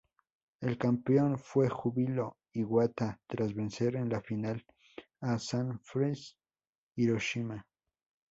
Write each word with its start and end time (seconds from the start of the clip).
El 0.61 0.79
campeón 0.79 1.37
fue 1.37 1.69
Júbilo 1.69 2.39
Iwata, 2.53 3.19
tras 3.27 3.53
vencer 3.53 3.95
en 3.95 4.09
la 4.09 4.19
final 4.19 4.65
a 5.19 5.37
Sanfrecce 5.37 6.33
Hiroshima. 6.95 7.67